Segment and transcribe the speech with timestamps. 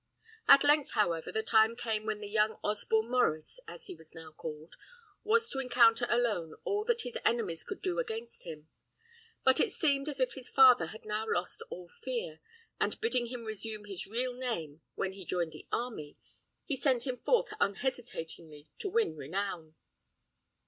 [0.47, 4.31] At length, however, the time came when the young Osborne Maurice (as he was now
[4.31, 4.73] called)
[5.23, 8.67] was to encounter alone all that his enemies could do against him;
[9.43, 12.39] but it seemed as if his father had now lost all fear,
[12.79, 16.17] and bidding him resume his real name when he joined the army,
[16.65, 19.75] he sent him forth unhesitatingly to win renown.